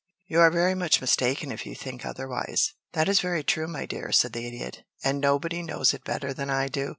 You 0.25 0.39
are 0.39 0.49
very 0.49 0.73
much 0.73 0.99
mistaken 0.99 1.51
if 1.51 1.63
you 1.67 1.75
think 1.75 2.03
otherwise." 2.07 2.73
"That 2.93 3.07
is 3.07 3.19
very 3.19 3.43
true, 3.43 3.67
my 3.67 3.85
dear," 3.85 4.11
said 4.11 4.33
the 4.33 4.47
Idiot. 4.47 4.81
"And 5.03 5.21
nobody 5.21 5.61
knows 5.61 5.93
it 5.93 6.03
better 6.03 6.33
than 6.33 6.49
I 6.49 6.69
do. 6.69 6.89